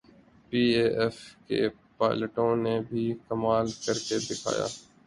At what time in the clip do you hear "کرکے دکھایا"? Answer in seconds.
3.83-4.67